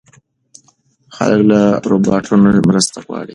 [1.15, 3.29] خلک له روباټونو مرسته غواړي.